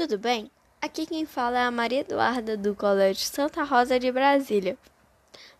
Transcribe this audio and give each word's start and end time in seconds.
tudo 0.00 0.16
bem? 0.16 0.50
Aqui 0.80 1.04
quem 1.04 1.26
fala 1.26 1.58
é 1.58 1.62
a 1.62 1.70
Maria 1.70 2.00
Eduarda 2.00 2.56
do 2.56 2.74
Colégio 2.74 3.22
Santa 3.26 3.62
Rosa 3.64 4.00
de 4.00 4.10
Brasília. 4.10 4.78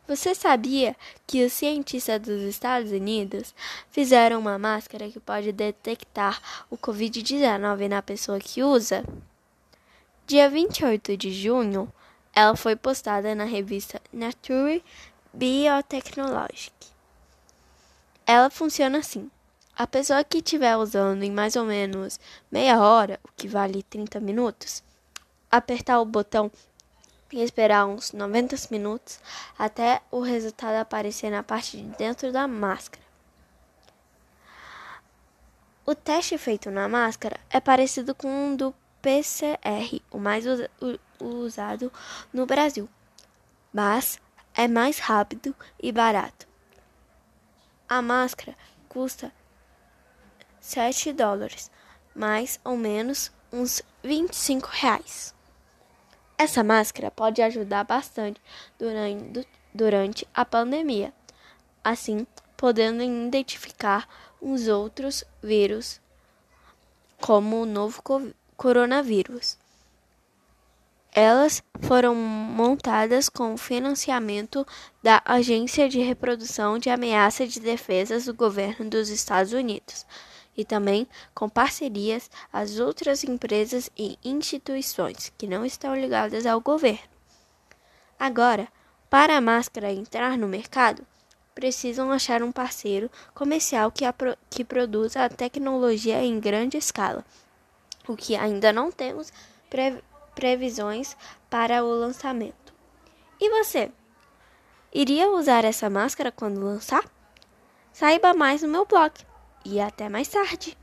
Você 0.09 0.35
sabia 0.35 0.97
que 1.27 1.45
os 1.45 1.53
cientistas 1.53 2.23
dos 2.23 2.41
Estados 2.45 2.91
Unidos 2.91 3.55
fizeram 3.91 4.41
uma 4.41 4.59
máscara 4.59 5.11
que 5.11 5.21
pode 5.21 5.53
detectar 5.53 6.41
o 6.71 6.79
Covid-19 6.79 7.87
na 7.87 8.01
pessoa 8.01 8.41
que 8.41 8.63
usa? 8.63 9.05
Dia 10.27 10.49
28 10.49 11.19
de 11.19 11.31
junho, 11.31 11.93
ela 12.35 12.57
foi 12.57 12.75
postada 12.75 13.35
na 13.35 13.45
revista 13.45 14.01
Nature 14.11 14.83
Biotechnology. 15.35 16.73
Ela 18.27 18.49
funciona 18.49 19.01
assim. 19.01 19.31
A 19.81 19.87
pessoa 19.87 20.23
que 20.23 20.37
estiver 20.37 20.77
usando 20.77 21.23
em 21.23 21.31
mais 21.31 21.57
ou 21.57 21.65
menos 21.65 22.21
meia 22.53 22.79
hora, 22.83 23.19
o 23.25 23.29
que 23.35 23.49
vale 23.49 23.83
30 23.83 24.21
minutos, 24.21 24.85
apertar 25.51 25.99
o 26.01 26.05
botão 26.05 26.53
e 27.33 27.41
esperar 27.43 27.87
uns 27.87 28.13
90 28.13 28.57
minutos 28.71 29.19
até 29.59 30.03
o 30.11 30.21
resultado 30.21 30.75
aparecer 30.75 31.31
na 31.31 31.43
parte 31.43 31.79
de 31.79 31.97
dentro 31.97 32.31
da 32.31 32.47
máscara. 32.47 33.03
O 35.87 35.95
teste 35.95 36.37
feito 36.37 36.71
na 36.71 36.87
máscara 36.87 37.41
é 37.49 37.59
parecido 37.59 38.15
com 38.15 38.29
um 38.29 38.55
do 38.55 38.75
PCR, 39.01 40.03
o 40.11 40.19
mais 40.19 40.45
usado 41.19 41.91
no 42.35 42.45
Brasil, 42.45 42.87
mas 43.73 44.21
é 44.55 44.69
mais 44.69 44.99
rápido 44.99 45.57
e 45.83 45.91
barato. 45.91 46.47
A 47.89 48.03
máscara 48.03 48.55
custa 48.87 49.33
7 50.61 51.13
dólares, 51.13 51.71
mais 52.15 52.61
ou 52.63 52.77
menos 52.77 53.33
uns 53.53 53.83
25 54.03 54.69
reais. 54.71 55.35
Essa 56.37 56.63
máscara 56.63 57.11
pode 57.11 57.43
ajudar 57.43 57.85
bastante 57.85 58.41
durante, 58.79 59.49
durante 59.75 60.29
a 60.35 60.45
pandemia, 60.45 61.13
assim 61.83 62.27
podendo 62.57 63.03
identificar 63.03 64.09
uns 64.41 64.69
outros 64.69 65.25
vírus, 65.43 66.01
como 67.21 67.63
o 67.63 67.67
novo 67.67 68.03
coronavírus. 68.57 69.59
Elas 71.13 71.63
foram 71.81 72.15
montadas 72.15 73.29
com 73.29 73.57
financiamento 73.57 74.67
da 75.03 75.21
Agência 75.25 75.89
de 75.89 76.01
Reprodução 76.01 76.79
de 76.79 76.89
Ameaça 76.89 77.47
de 77.47 77.59
Defesas 77.59 78.27
do 78.27 78.35
Governo 78.35 78.89
dos 78.89 79.09
Estados 79.09 79.53
Unidos 79.53 80.07
e 80.61 80.65
também 80.65 81.09
com 81.35 81.49
parcerias 81.49 82.31
às 82.53 82.79
outras 82.79 83.25
empresas 83.25 83.91
e 83.97 84.19
instituições 84.23 85.33
que 85.39 85.47
não 85.47 85.65
estão 85.65 85.95
ligadas 85.95 86.45
ao 86.45 86.61
governo. 86.61 87.09
Agora, 88.19 88.69
para 89.09 89.37
a 89.37 89.41
máscara 89.41 89.91
entrar 89.91 90.37
no 90.37 90.47
mercado, 90.47 91.05
precisam 91.55 92.13
achar 92.13 92.43
um 92.43 92.53
parceiro 92.53 93.11
comercial 93.35 93.91
que, 93.91 94.05
que 94.51 94.65
produza 94.65 95.25
a 95.25 95.29
tecnologia 95.29 96.23
em 96.23 96.39
grande 96.39 96.77
escala, 96.77 97.25
o 98.07 98.15
que 98.15 98.37
ainda 98.37 98.73
não 98.73 98.93
temos 98.93 99.33
pre 99.69 100.03
previsões 100.35 101.17
para 101.51 101.85
o 101.85 101.89
lançamento. 101.89 102.73
E 103.39 103.51
você? 103.51 103.91
Iria 104.93 105.29
usar 105.31 105.65
essa 105.65 105.91
máscara 105.91 106.31
quando 106.31 106.65
lançar? 106.65 107.05
Saiba 107.93 108.33
mais 108.33 108.63
no 108.63 108.69
meu 108.69 108.87
blog 108.87 109.13
e 109.65 109.81
até 109.81 110.09
mais 110.09 110.29
tarde! 110.29 110.77